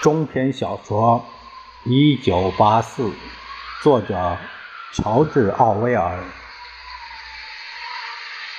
[0.00, 1.20] 中篇小说
[1.90, 3.02] 《一九八四》，
[3.82, 4.38] 作者
[4.94, 6.22] 乔治·奥威尔，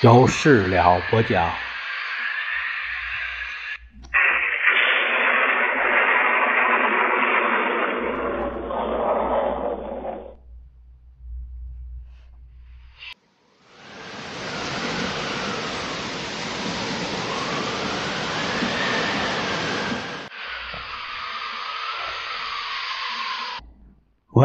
[0.02, 1.50] 有事了播讲。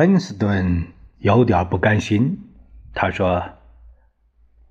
[0.06, 0.84] 温斯顿
[1.18, 2.38] 有点不甘心，
[2.92, 3.42] 他说：“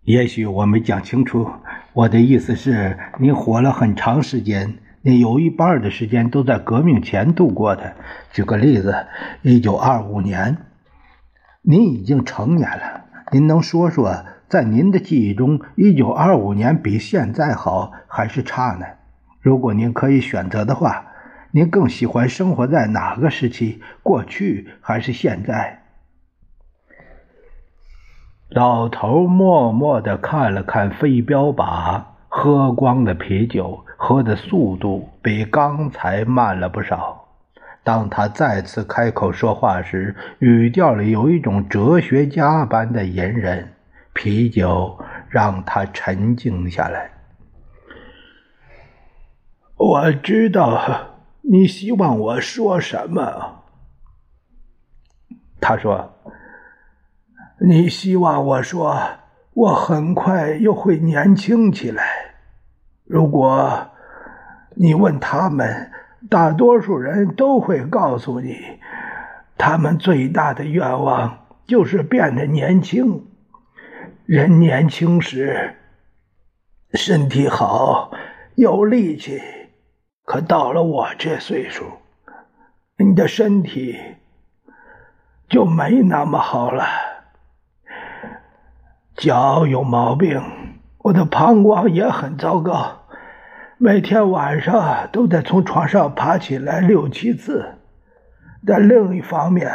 [0.06, 1.50] 也许我没讲清楚，
[1.94, 7.96] 我的意思是，你活了很长时间，你有一半的时间都在革命前度过的。
[8.32, 9.08] 举个例子，
[9.42, 10.56] 一九二五年，
[11.64, 18.86] 您已经成年了，您能说说，在您的记忆中，一九二五年比现在好还是差呢？
[19.42, 21.08] 如果您可以选择的话。”
[21.56, 23.80] 您更喜欢生活在哪个时期？
[24.02, 25.84] 过去还是现在？
[28.50, 37.23] 老头默默地看了看飞镖靶，喝光了啤酒，喝的速度比刚才慢了不少。
[37.84, 43.73] 当他再次开口说话时，语调里有一种哲学家般的隐忍。
[44.14, 47.12] 啤酒让他沉静下来。
[49.78, 51.12] 我知道。
[51.45, 53.63] 你希望我说什么？
[55.59, 56.13] 他说
[57.59, 58.97] ：“你希望我说，
[59.53, 62.03] 我很快又会年轻起来。
[63.03, 63.91] 如果
[64.75, 65.91] 你问他们，
[66.30, 68.80] 大多数人都会告诉你，
[69.58, 73.27] 他们最大的愿望就是变得年轻。
[74.25, 75.75] 人年轻时
[76.94, 78.11] 身体好，
[78.55, 79.42] 有力气。”
[80.26, 81.84] 可到了我这岁数，
[82.98, 84.00] 你的身体
[85.50, 86.86] 就没那么好了。
[89.16, 90.42] 脚有毛病，
[91.00, 93.04] 我的膀胱也很糟糕，
[93.78, 97.76] 每天晚上都得从床上爬起来六七次。
[98.66, 99.70] 但另一方面，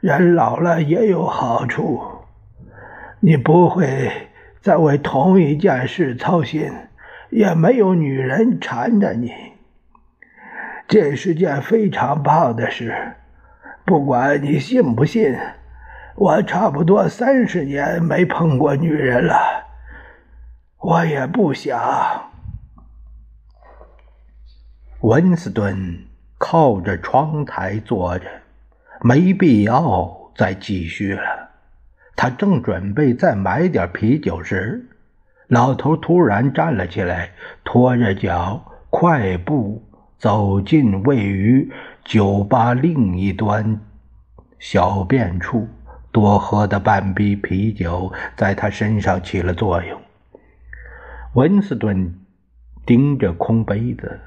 [0.00, 2.02] 人老了也有好处，
[3.20, 4.10] 你不会
[4.60, 6.72] 再为同一件事操心，
[7.30, 9.32] 也没有女人缠着你。
[10.88, 13.16] 这是件非常棒的事，
[13.84, 15.36] 不管你信不信，
[16.14, 19.34] 我差不多三十年没碰过女人了，
[20.78, 22.30] 我也不想。
[25.00, 26.06] 温斯顿
[26.38, 28.26] 靠着窗台坐着，
[29.00, 31.50] 没必要再继续了。
[32.14, 34.88] 他正准备再买点啤酒时，
[35.48, 37.30] 老头突然站了起来，
[37.64, 39.82] 拖着脚快步。
[40.18, 41.70] 走进位于
[42.04, 43.80] 酒吧另一端
[44.58, 45.68] 小便处，
[46.10, 50.00] 多喝的半杯啤酒在他身上起了作用。
[51.34, 52.18] 温斯顿
[52.86, 54.18] 盯着空杯子，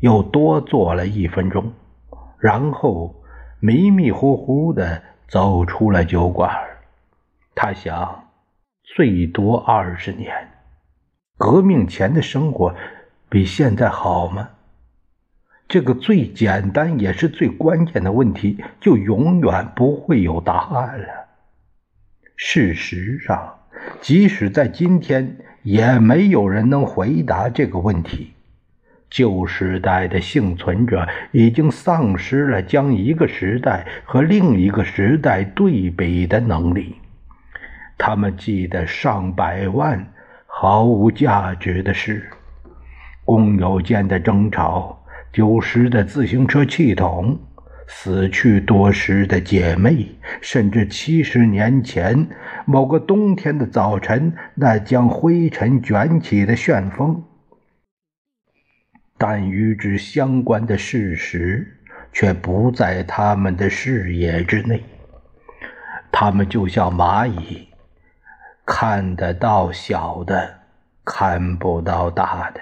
[0.00, 1.72] 又多坐了一分钟，
[2.38, 3.14] 然后
[3.60, 6.50] 迷迷糊糊的走出了酒馆。
[7.54, 8.24] 他想，
[8.96, 10.32] 最多二十年，
[11.36, 12.74] 革命前的生活
[13.28, 14.48] 比现在好吗？
[15.68, 21.06] 这个最简单也是最关键的问题，就永远不会有答案了。
[22.36, 23.58] 事实上，
[24.00, 28.32] 即使在今天，也没有人能回答这个问题。
[29.10, 36.96] 旧时代的幸存者已经丧失了将一个时代和另一个时代对比的能力。
[37.98, 40.12] 他们记得上百万
[40.46, 42.30] 毫无价值的事，
[43.24, 44.97] 工友间的争吵。
[45.32, 47.38] 丢失的自行车气筒，
[47.86, 50.06] 死去多时的姐妹，
[50.40, 52.28] 甚至七十年前
[52.66, 57.24] 某个冬天的早晨，那将灰尘卷起的旋风。
[59.16, 61.80] 但与之相关的事实
[62.12, 64.82] 却不在他们的视野之内。
[66.12, 67.68] 他们就像蚂蚁，
[68.64, 70.60] 看得到小的，
[71.04, 72.60] 看不到大的。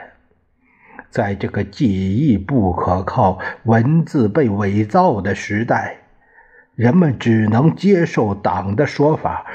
[1.17, 5.97] 在这个记忆不可靠、文字被伪造的时代，
[6.75, 9.47] 人们只能接受党的说法，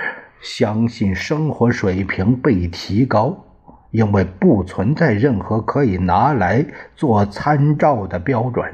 [0.41, 3.45] 相信生活水平被提高，
[3.91, 6.65] 因为不存在任何可以拿来
[6.95, 8.65] 做参照的标准。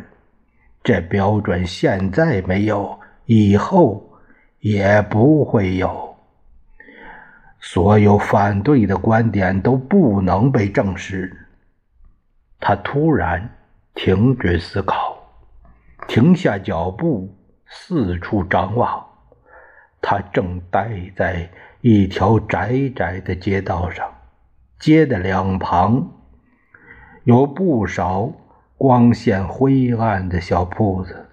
[0.81, 4.01] 这标准现在没有，以后
[4.61, 6.15] 也不会有。
[7.59, 11.46] 所有反对的观点都不能被证实。
[12.59, 13.49] 他突然
[13.93, 15.17] 停止思考，
[16.07, 17.35] 停下脚步，
[17.67, 19.05] 四处张望。
[20.01, 21.49] 他正待在
[21.81, 24.09] 一条窄窄的街道上，
[24.79, 26.11] 街的两旁
[27.23, 28.31] 有不少
[28.77, 31.25] 光线灰暗的小铺子，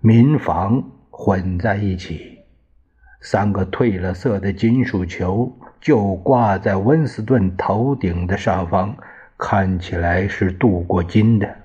[0.00, 2.40] 民房混在一起。
[3.20, 8.96] 三个褪了色的金属球就挂在温斯顿头顶的上方，
[9.44, 11.56] 看起来是镀过金的。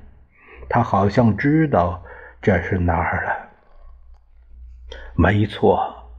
[0.68, 2.03] 他好像知道
[2.41, 3.50] 这是哪儿了。
[5.15, 6.09] 没错，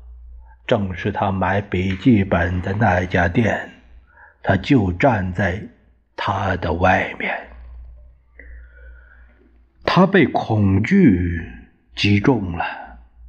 [0.69, 3.71] 正是他买笔记本的那家店，
[4.41, 5.61] 他就站在
[6.15, 7.37] 他的外面。
[9.85, 11.43] 他被恐惧
[11.97, 12.65] 击中了，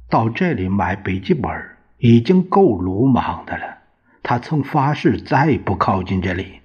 [0.08, 1.50] 到这里买笔记本
[1.98, 3.78] 已经够鲁莽的了。
[4.22, 6.59] 他曾发誓再不靠近这里，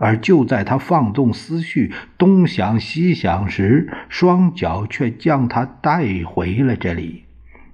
[0.00, 7.24] 而就在他放纵思绪、东想西想时，双脚却将他带回了这里。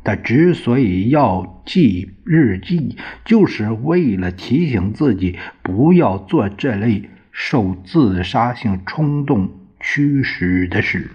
[0.03, 9.49] 他之所以要记日记，就是为了提醒自己不要做这类受自杀性冲动
[9.79, 11.11] 驱使的事。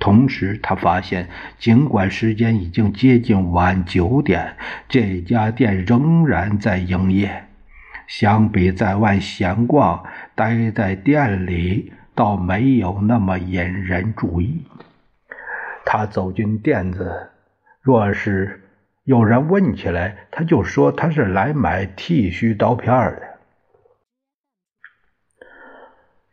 [0.00, 1.28] 同时，他发现，
[1.60, 4.56] 尽管时间已经接近晚九点，
[4.88, 7.44] 这家店仍然在营业。
[8.08, 14.64] 相比在外闲逛，待在店里倒没有那么引人注意。
[15.84, 17.30] 他走进店子。
[17.80, 18.62] 若是
[19.02, 23.22] 有人问起来，他就说他是来买剃须刀片的。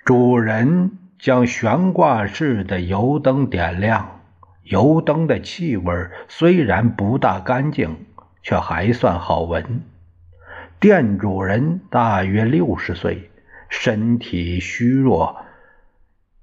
[0.06, 4.22] 主人将悬挂式的油灯点亮，
[4.64, 8.06] 油灯的气味虽然不大干净，
[8.44, 9.82] 却还算好闻。
[10.80, 13.29] 店主人大约六十岁，
[13.70, 15.38] 身体虚弱，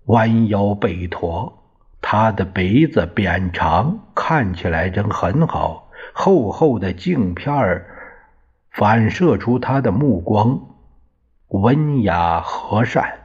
[0.07, 1.63] 弯腰背驼。
[2.01, 5.91] 他的鼻子扁长，看起来真很好。
[6.13, 7.85] 厚厚的镜片
[8.71, 10.77] 反射出他的目光，
[11.49, 13.25] 温雅和善。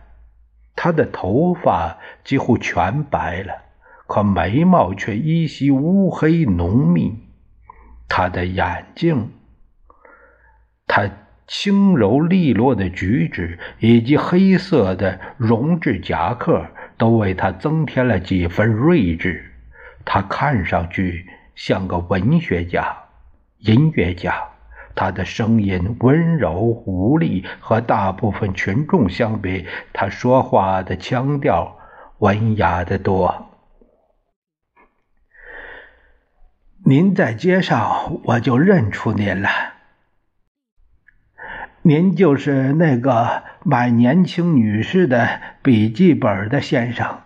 [0.76, 3.54] 他的头发几乎全白了，
[4.08, 7.20] 可眉毛却依稀乌黑浓密。
[8.10, 9.32] 他的眼睛，
[10.88, 11.08] 他
[11.54, 16.66] 轻柔利落的举止，以及黑色的绒质夹克。
[16.98, 19.44] 都为他增添了几分睿智。
[20.06, 21.26] 他看上去
[21.56, 22.96] 像个文学家、
[23.58, 24.36] 音乐家。
[24.94, 31.76] 他的声音温柔无力，和大部分群众相比，他说话的腔调
[32.20, 33.50] 文雅得多。
[36.86, 39.50] 您在街上，我就认出您了。
[41.84, 47.22] 您就是那个买年轻女士的笔记本的先生。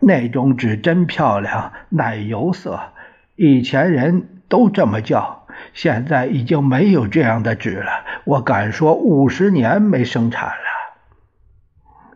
[0.00, 2.92] 那种纸真漂亮，奶油色，
[3.36, 8.04] 以前人都这么叫，现在已经没有这样的纸了。
[8.24, 10.98] 我敢说五十年没生产了。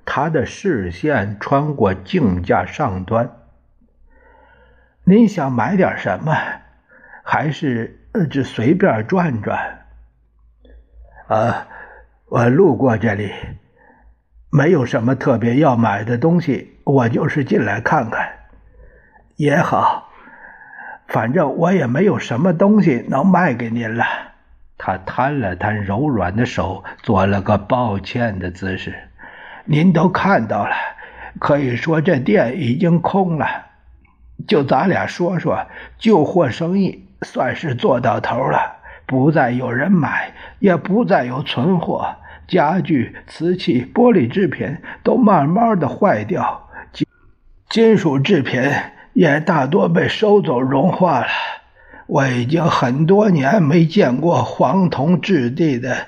[0.05, 3.31] 他的视线穿过镜架上端。
[5.05, 6.37] 您想买点什么？
[7.25, 8.01] 还是
[8.31, 9.82] 只随便转转？
[11.29, 11.67] 啊，
[12.27, 13.33] 我路过这里，
[14.51, 18.29] 没有什么特别要买的东西，我就是进来看看
[19.37, 20.09] 也好。
[21.09, 24.05] 反正我也没有什么东西能卖给您了。
[24.79, 28.95] 他摊了摊柔软的手，做了个抱歉的姿势。
[29.65, 30.75] 您都看到了，
[31.39, 33.47] 可以说这店已经空了。
[34.49, 35.67] 就咱俩说说，
[35.99, 38.77] 旧货生意算是做到头了。
[39.13, 42.17] 不再有人买，也不再有存货，
[42.49, 47.07] 家具、瓷器、玻璃制品都慢慢的坏掉，金
[47.69, 48.63] 金属制品
[49.13, 51.27] 也大多被收走融化了。
[52.07, 56.07] 我已经很多年没见过黄铜质地的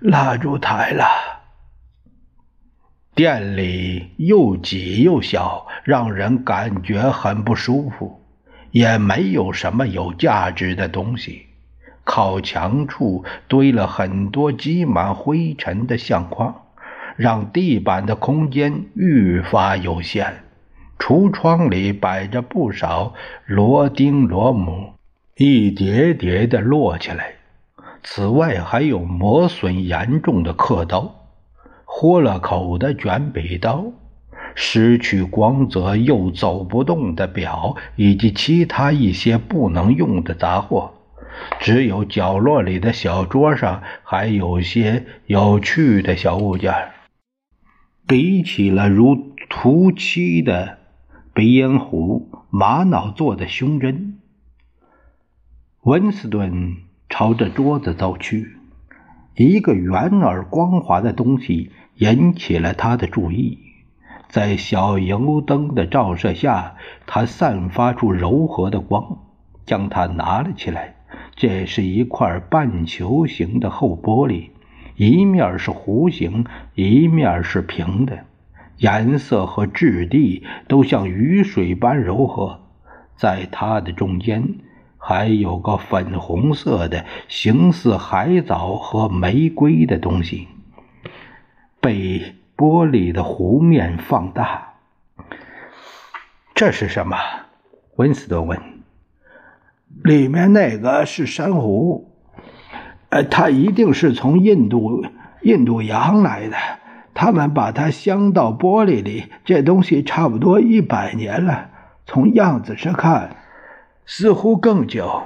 [0.00, 1.04] 蜡烛台了。
[3.14, 8.26] 店里又挤又小，让人感觉很不舒服，
[8.72, 11.46] 也没有什么有价值的东西。
[12.12, 16.62] 靠墙处堆了很多积满灰尘的相框，
[17.14, 20.42] 让地板的空间愈发有限。
[20.98, 23.14] 橱窗里摆着不少
[23.46, 24.94] 螺钉、螺母，
[25.36, 27.34] 一叠叠的摞起来。
[28.02, 31.14] 此外，还有磨损严重的刻刀、
[31.84, 33.84] 豁了口的卷笔刀、
[34.56, 40.94] 失去光泽又走不动的表，以及其他一些不能用的杂货。
[41.60, 46.72] 只有角落里的小桌上还有些有趣的小物件，
[48.06, 50.78] 比起了如涂漆的
[51.34, 54.18] 鼻烟壶、玛瑙做的胸针。
[55.82, 56.76] 温斯顿
[57.08, 58.56] 朝着桌子走去，
[59.36, 63.58] 一个圆而光滑的东西引起了他的注意。
[64.28, 69.18] 在小油灯的照射下，它散发出柔和的光。
[69.66, 70.96] 将它拿了起来，
[71.40, 74.50] 这是一块半球形的厚玻璃，
[74.96, 76.44] 一面是弧形，
[76.74, 78.26] 一面是平的，
[78.76, 82.60] 颜色和质地都像雨水般柔和。
[83.16, 84.56] 在它的中间
[84.98, 90.46] 还有个粉红色的、形似海藻和玫瑰的东西，
[91.80, 94.74] 被玻璃的弧面放大。
[96.54, 97.16] 这是什么？
[97.96, 98.69] 温斯顿问。
[100.02, 102.12] 里面那个是珊瑚，
[103.10, 105.04] 呃，它一定是从印度
[105.42, 106.56] 印度洋来的。
[107.12, 111.70] 他们把它镶到玻璃里，这东西差不多一百年了。
[112.06, 113.36] 从样子上看，
[114.06, 115.22] 似乎更久。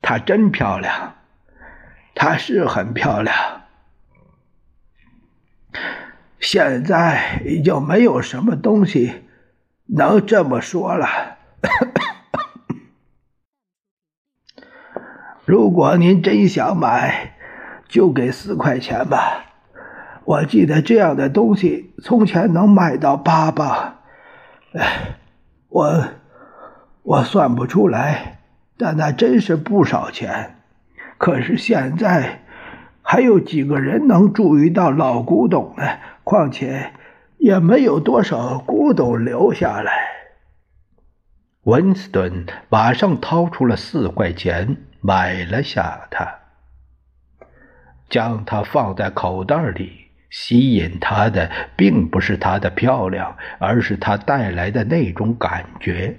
[0.00, 1.14] 它真漂亮，
[2.14, 3.34] 它是很漂亮。
[6.40, 9.24] 现在已经没有什么东西
[9.86, 11.33] 能这么说了。
[15.46, 17.34] 如果您真想买，
[17.86, 19.44] 就给四块钱吧。
[20.24, 23.98] 我记得这样的东西从前能卖到八磅。
[24.72, 25.16] 哎，
[25.68, 26.04] 我
[27.02, 28.38] 我算不出来，
[28.78, 30.56] 但那真是不少钱。
[31.18, 32.40] 可是现在
[33.02, 35.84] 还有几个人能注意到老古董呢？
[36.24, 36.92] 况且
[37.36, 39.92] 也没有多少古董留下来。
[41.64, 44.78] 温斯顿马上掏出了四块钱。
[45.06, 46.38] 买了下它，
[48.08, 50.06] 将它放在口袋里。
[50.30, 56.16] 吸引他的并不是它的漂亮，而是它带来的那种感觉。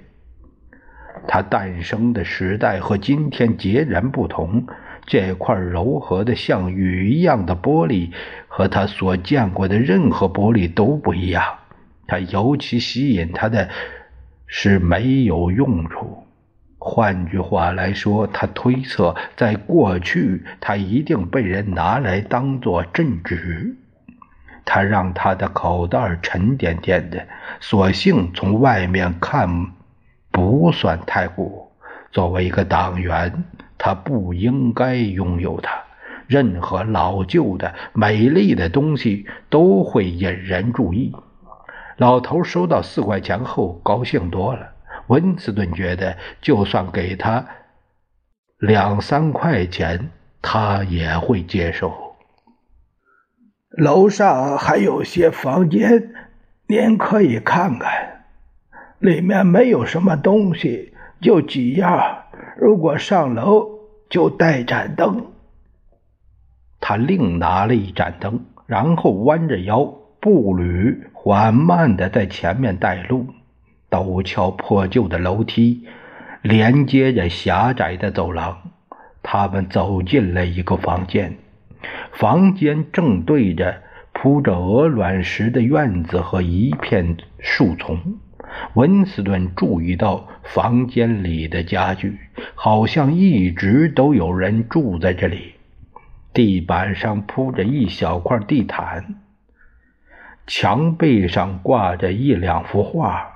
[1.26, 4.64] 它诞生的时代和今天截然不同。
[5.04, 8.12] 这块柔和的像雨一样的玻璃，
[8.48, 11.58] 和他所见过的任何玻璃都不一样。
[12.06, 13.68] 它尤其吸引他的
[14.46, 16.25] 是没有用处。
[16.88, 23.74] 换句话来说，他推测，在过去，他一定被人拿来当做镇纸。
[24.64, 27.26] 他让他的口袋沉甸甸的，
[27.58, 29.72] 所幸从外面看
[30.30, 31.72] 不算太鼓。
[32.12, 33.44] 作为一个党员，
[33.76, 35.82] 他不应该拥有它。
[36.28, 41.12] 任何老旧的、美丽的东西都会引人注意。
[41.96, 44.75] 老头收到四块钱后，高兴多了。
[45.08, 47.46] 温斯顿觉得，就算给他
[48.58, 50.10] 两三块钱，
[50.40, 52.16] 他也会接受。
[53.70, 56.14] 楼上还有些房间，
[56.66, 58.24] 您可以看看，
[58.98, 62.24] 里面没有什么东西，就几样。
[62.58, 63.68] 如果上楼，
[64.08, 65.26] 就带盏灯。
[66.80, 69.84] 他另拿了一盏灯，然后弯着腰，
[70.20, 73.26] 步履缓慢的在前面带路。
[73.90, 75.86] 陡峭破旧的楼梯
[76.42, 78.58] 连接着狭窄的走廊，
[79.22, 81.36] 他们走进了一个房间。
[82.12, 88.18] 房间正对着铺着鹅卵石的院子和一片树丛。
[88.74, 92.18] 温斯顿注意到房间里的家具，
[92.54, 95.54] 好像一直都有人住在这里。
[96.32, 99.16] 地板上铺着一小块地毯，
[100.46, 103.35] 墙背上挂着一两幅画。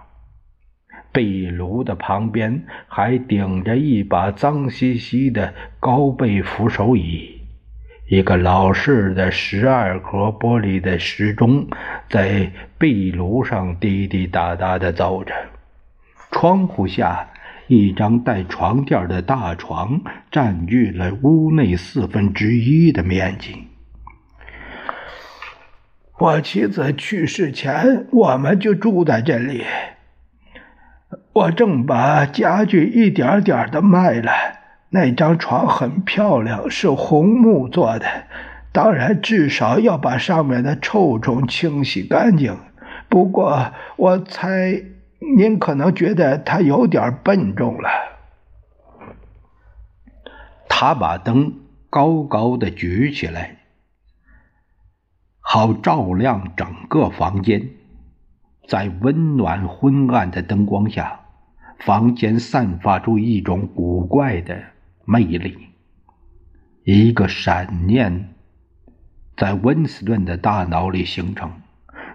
[1.12, 7.40] 壁炉的旁边还顶着一把脏兮兮的高背扶手椅，
[8.08, 11.66] 一个老式的十二格玻璃的时钟
[12.08, 15.34] 在壁炉上滴滴答答地走着。
[16.30, 17.28] 窗户下，
[17.66, 20.00] 一张带床垫的大床
[20.30, 23.56] 占据了屋内四分之一的面积。
[26.18, 29.64] 我妻子去世前，我们就住在这里。
[31.32, 34.32] 我正把家具一点点的卖了。
[34.90, 38.06] 那张床很漂亮，是红木做的。
[38.72, 42.56] 当然，至少要把上面的臭虫清洗干净。
[43.08, 44.82] 不过，我猜
[45.36, 47.88] 您可能觉得它有点笨重了。
[50.68, 51.54] 他把灯
[51.90, 53.58] 高高的举起来，
[55.40, 57.70] 好照亮整个房间。
[58.66, 61.19] 在温暖昏暗的灯光下，
[61.80, 64.58] 房间散发出一种古怪的
[65.04, 65.56] 魅力。
[66.84, 68.34] 一个闪念
[69.36, 71.50] 在温斯顿的大脑里形成：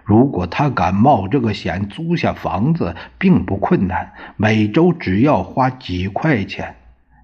[0.04, 6.76] 如果他敢冒这个险租下房子，并不困难，每周只要花几块钱。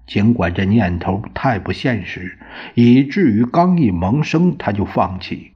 [0.05, 2.37] 尽管这念头太不现实，
[2.73, 5.52] 以至于刚一萌生他就放弃，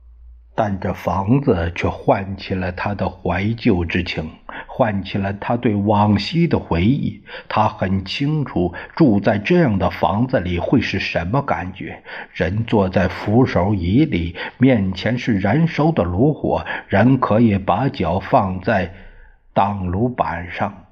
[0.58, 4.28] 但这房子却唤起了他的怀旧之情。
[4.66, 7.22] 唤起了他对往昔的回忆。
[7.48, 12.02] 他很清楚住在这样的房子里会是什么感觉。
[12.34, 18.92] 人坐在扶手椅里，面前是燃烧的炉火，人可以把脚放在
[19.54, 20.86] 挡炉板上，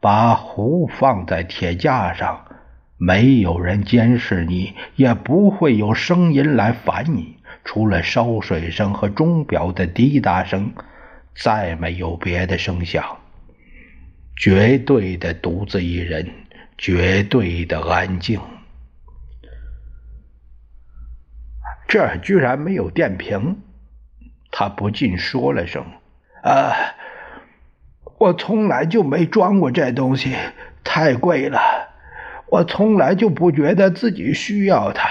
[0.00, 2.44] 把壶放在铁架上。
[2.98, 10.72] 没有人监视你，也不会有声音来烦你，除了烧水声和钟表的滴答声，
[11.34, 13.18] 再没有别的声响。
[14.36, 16.28] 绝对的独自一人，
[16.76, 18.40] 绝对的安静。
[21.86, 23.60] 这儿居然没有电瓶，
[24.50, 25.84] 他不禁说了声
[26.42, 26.72] ：“啊，
[28.18, 30.34] 我从来就没装过这东西，
[30.82, 31.60] 太贵了。
[32.48, 35.08] 我从来就不觉得自己需要它。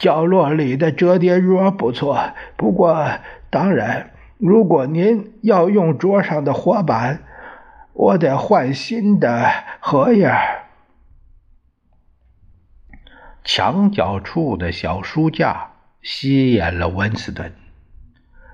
[0.00, 3.08] 角落里的折叠桌不错，不过
[3.50, 7.22] 当然，如果您要用桌上的活板。”
[7.92, 10.32] 我得换新的荷叶。
[13.44, 17.52] 墙角处的小书架吸引了温斯顿，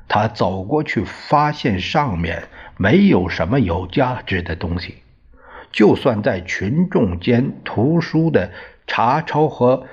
[0.08, 2.44] 他走过去，发现上面
[2.76, 4.96] 没有什么有价值的东西。
[5.70, 8.50] 就算在群众间，图书的
[8.88, 9.86] 查抄和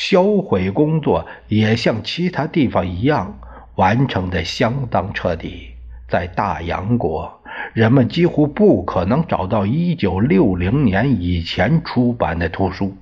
[0.00, 3.40] 销毁工作也像其他地方一样
[3.74, 5.70] 完成的相当彻底。
[6.08, 7.42] 在大洋国。
[7.74, 12.96] 人们几乎不可能找到1960年以前出版的图书。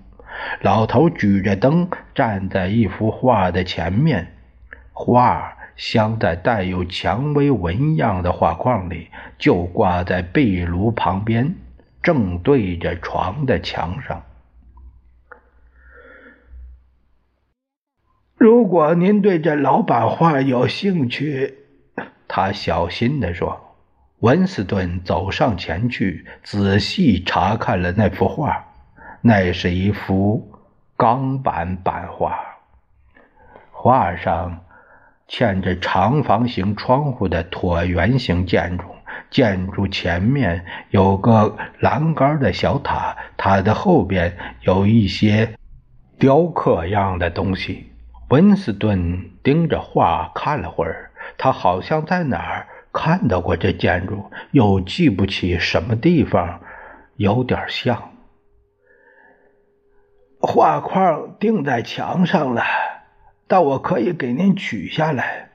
[0.62, 4.32] 老头举着灯站在一幅画的前面，
[4.94, 11.54] 画镶在带有蔷薇纹样的画框里，就挂在壁炉旁边，
[12.02, 14.22] 正对着床的墙上。
[18.36, 21.54] 如果您对这老版画有兴趣，
[22.28, 23.62] 他小心地说。
[24.20, 28.64] 温斯顿走上前去，仔细查看了那幅画。
[29.20, 30.52] 那是一幅
[30.96, 32.38] 钢板版画，
[33.70, 34.64] 画上
[35.28, 38.84] 嵌着长方形窗户的椭圆形建筑，
[39.30, 45.54] 建筑前面有个栏杆的小塔，塔的后边有一些
[46.18, 47.92] 雕刻样的东西。
[48.28, 52.68] 温斯顿盯着画看了会儿，他好像在哪儿。
[52.92, 56.62] 看到过这建筑，又记不起什么地方
[57.16, 58.10] 有点像。
[60.40, 62.62] 画框钉在墙上了，
[63.46, 65.50] 但我可以给您取下来。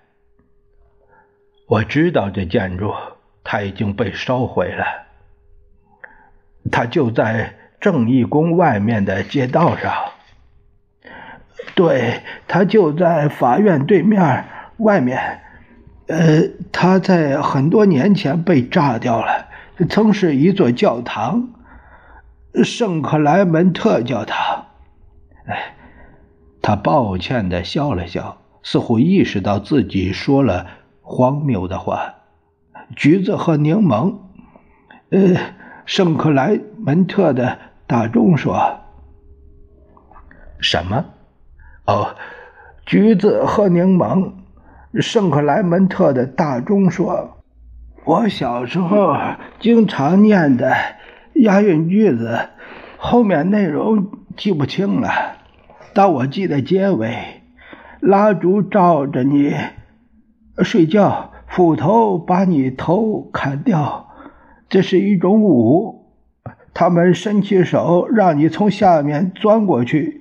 [1.68, 2.94] 我知道这建筑，
[3.44, 4.86] 它已经被烧毁了。
[6.72, 10.11] 它就在正义宫外面的街道上。
[11.76, 14.46] 对，他就在法院对面
[14.78, 15.42] 外面。
[16.08, 19.48] 呃，他在很多年前被炸掉了，
[19.90, 21.50] 曾是一座教堂，
[22.64, 24.66] 圣克莱门特教堂。
[25.46, 25.76] 哎，
[26.62, 30.68] 他抱歉的笑了笑，似乎意识到自己说了
[31.02, 32.16] 荒谬的话。
[32.94, 34.18] 橘子和柠檬，
[35.12, 35.38] 呃，
[35.86, 38.82] 圣克莱门特的大钟说。
[40.60, 41.06] 什么？
[41.86, 42.16] 哦，
[42.86, 44.34] 橘子和柠檬。
[45.00, 47.38] 圣克莱门特的大钟说
[48.04, 49.16] ：“我小时候
[49.60, 50.76] 经常念的
[51.36, 52.50] 押韵句子，
[52.98, 55.10] 后面内容记不清了，
[55.94, 57.42] 但我记得结尾：
[58.02, 59.56] 蜡烛照着你
[60.58, 64.10] 睡觉，斧头把你头砍掉。
[64.68, 66.06] 这是一种舞，
[66.74, 70.21] 他们伸起手让你从下面钻过去。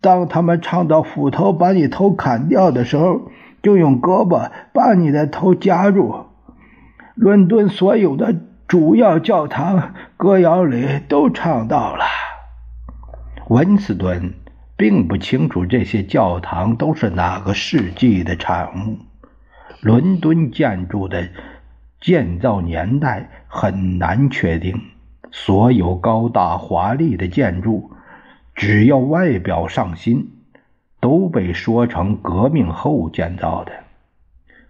[0.00, 3.30] 当他们唱到斧头把你头砍掉的时候。”
[3.66, 6.26] 就用胳膊把你的头夹住。
[7.16, 8.32] 伦敦所有的
[8.68, 12.04] 主要教堂歌谣里都唱到了。
[13.48, 14.34] 文斯顿
[14.76, 18.98] 并不清楚这些教堂都是哪个世纪的产物。
[19.80, 21.28] 伦敦建筑的
[22.00, 24.80] 建造年代很难确定。
[25.32, 27.90] 所有高大华丽的建筑，
[28.56, 30.32] 只要外表上新。
[30.98, 33.70] 都被说成革命后建造的，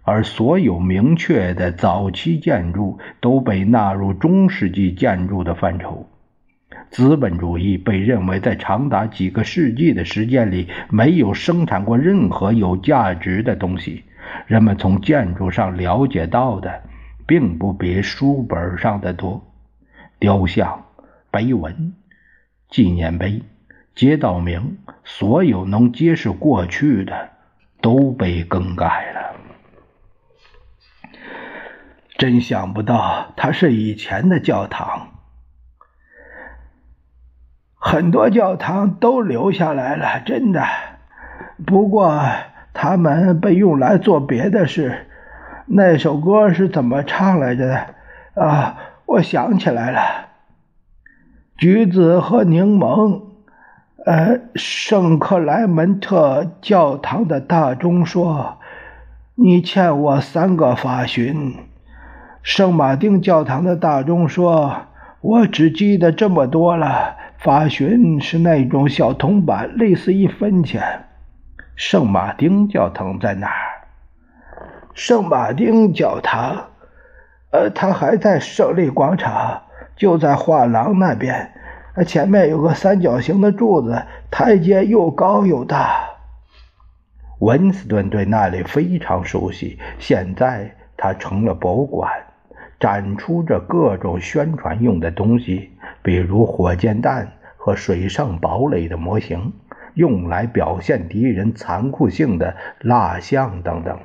[0.03, 6.07] 而所有明确的早期建筑都被纳入中世纪建筑的范畴。
[6.91, 14.03] 资本主义被认为在长达几个世纪的时间里没有生产过任何有价值的东西，
[14.45, 16.83] 人们从建筑上了解到的，
[17.25, 19.43] 并不比书本上的多。
[20.19, 20.85] 雕像、
[21.31, 21.93] 碑文、
[22.69, 23.41] 纪念碑、
[23.97, 27.29] 街道名，所有能揭示过去的，
[27.81, 29.35] 都被更改了。
[32.15, 35.07] 真想不到，它是以前的教堂。
[37.73, 40.63] 很多教堂都留下来了，真的。
[41.65, 42.21] 不过，
[42.75, 45.07] 他们被用来做别的事。
[45.65, 47.95] 那首歌是怎么唱来着？
[48.35, 49.99] 啊，我想起来了，
[51.59, 53.21] 《橘子和柠檬》。
[54.07, 58.57] 呃，圣克莱门特教堂的大钟说
[59.35, 61.55] ：“你欠我三个法巡。”
[62.41, 64.83] 圣马丁教堂的大钟说
[65.19, 67.17] ：“我只记得这么多了。
[67.37, 71.03] 法巡是那种小铜板，类似一分钱。”
[71.75, 73.91] 圣马丁教堂在哪儿？
[74.93, 76.67] 圣马丁教堂，
[77.51, 79.63] 呃，它还在胜利广场，
[79.97, 81.51] 就在画廊那边。
[82.03, 86.09] 前面有个三角形的柱子，台阶又高又大。
[87.39, 92.11] 文斯顿对那里非常熟悉，现在它成了博物馆。
[92.79, 95.71] 展出着各种宣传用的东西，
[96.03, 99.53] 比如火箭弹和水上堡垒的模型，
[99.95, 103.97] 用来表现敌人残酷性的蜡像等等。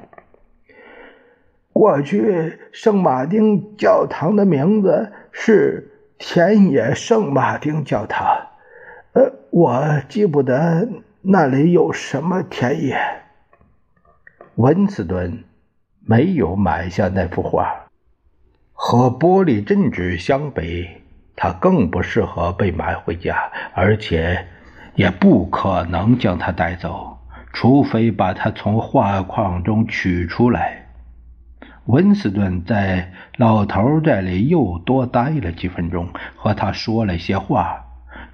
[1.75, 5.92] 过去圣马丁教堂的名字是
[6.25, 8.47] 田野圣马丁教堂，
[9.13, 10.89] 呃，我记不得
[11.21, 12.97] 那里有什么田野。
[14.55, 15.43] 温斯顿
[16.07, 17.75] 没有买下那幅画。
[18.73, 20.89] 和玻璃镇纸相比，
[21.35, 24.47] 它更不适合被买回家，而且
[24.95, 27.19] 也不可能将它带走，
[27.53, 30.82] 除非把它从画框中取出来。
[31.87, 37.85] 温斯顿在老头这里又多待了几分钟，和他说了些话。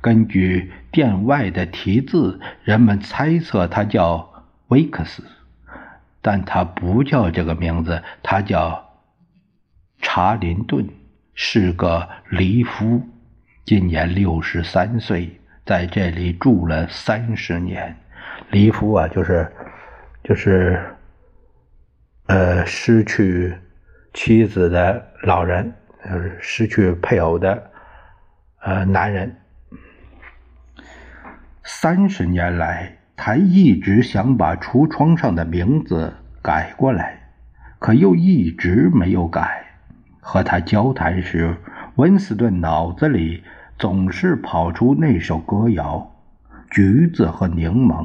[0.01, 5.25] 根据店外的题字，人们猜测他叫维克斯，
[6.21, 8.85] 但他不叫这个名字，他叫。
[10.01, 10.89] 查林顿
[11.35, 13.03] 是个离夫，
[13.65, 17.97] 今年六十三岁，在这里住了三十年。
[18.53, 19.53] 离夫啊，就是
[20.23, 20.97] 就是，
[22.29, 23.55] 呃，失去
[24.13, 27.71] 妻子的老人，呃，失去配偶的
[28.61, 29.35] 呃男人。
[31.65, 36.13] 三十年来，他一直想把橱窗上的名字
[36.43, 37.31] 改过来，
[37.79, 39.65] 可又一直没有改。
[40.21, 41.57] 和他交谈时，
[41.95, 43.43] 温斯顿脑子里
[43.79, 46.15] 总是跑出那首歌谣：
[46.75, 48.05] 《橘子和柠檬》。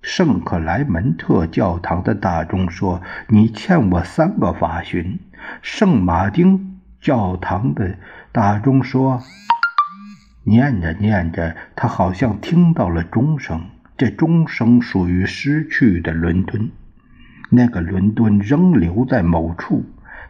[0.00, 5.18] 圣克莱门特教堂的大钟说：“你欠我三个法巡。”
[5.60, 7.96] 圣马丁教堂的
[8.30, 9.20] 大钟说
[10.44, 13.60] ：“念着念着，他好像听到了钟声。
[13.96, 16.70] 这钟声属于失去的伦敦，
[17.50, 19.84] 那个伦敦仍留在某处。”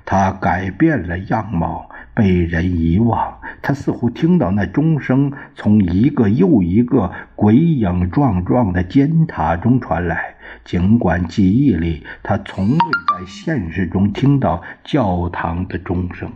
[0.07, 3.39] 他改变了样貌，被人遗忘。
[3.63, 16.33] 他似乎听到那钟声从一个又一个鬼影幢幢的尖塔中传来，尽管记忆里他从未在现实中听到教堂的钟声。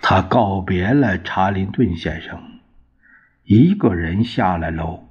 [0.00, 2.40] 他告别了查林顿先生，
[3.44, 5.04] 一个人下了楼。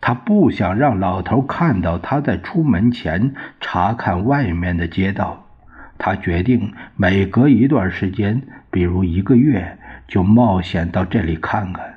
[0.00, 5.43] 他不想让老头看到他在出门前查看外面的街道。
[6.04, 11.94] 他决定每隔一段时间，比如一个月，就冒险到这里看看。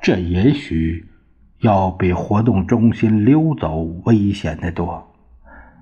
[0.00, 1.06] 这也许
[1.58, 5.14] 要比活动中心溜走危险得多。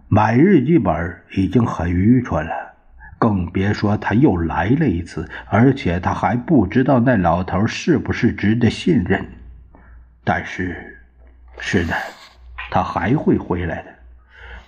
[0.09, 2.75] 买日记本已经很愚蠢了，
[3.21, 9.25] 更别说他又来了一次，而且他还不知道那老头是不是值得信任。
[10.25, 10.99] 但是。
[11.61, 11.95] 是的，
[12.73, 13.94] 他还会回来的。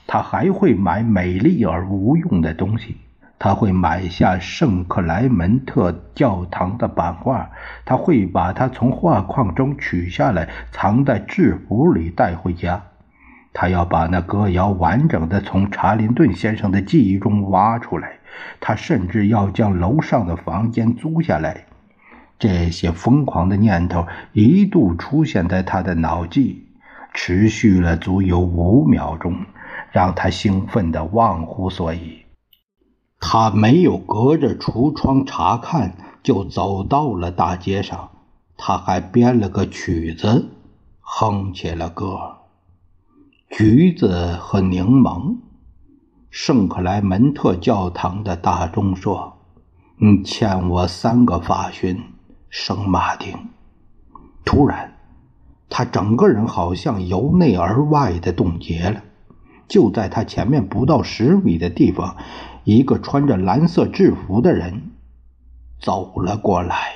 [0.07, 2.97] 他还会买美丽而无用的东西。
[3.39, 7.51] 他会买下圣克莱门特教堂的版画。
[7.85, 12.83] 他会把它从画框中取下来，藏在制服里带回家。
[13.53, 18.13] 他要把那歌谣完整的从查林顿先生的记忆中挖出来。
[18.61, 21.65] 他甚至要将楼上的房间租下来。
[22.39, 26.63] 这些疯狂的念头一度出现在他的脑际。
[27.19, 29.47] 持续了足有五秒钟，
[29.93, 32.25] 让他兴奋得忘乎所以。
[33.19, 38.11] 他没有隔着橱窗查看，就走到了大街上。
[38.57, 40.51] 他还编了个曲子，
[41.01, 42.37] 哼起了歌。
[43.51, 45.37] 橘子和柠檬。
[46.31, 49.39] 圣克莱门特教堂的大钟说
[49.97, 52.03] ：“你欠我三个法勋，
[52.51, 53.35] 圣马丁。”
[54.45, 54.97] 突然，
[55.71, 59.03] 他整个人好像由内而外的冻结了。
[59.69, 62.17] 就在他前面不到十米的地方，
[62.65, 64.93] 一个穿着蓝色制服的人
[65.81, 66.95] 走了过来。